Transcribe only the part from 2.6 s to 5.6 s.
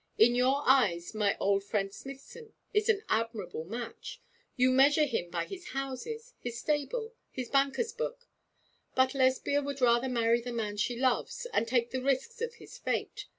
is an admirable match. You measure him by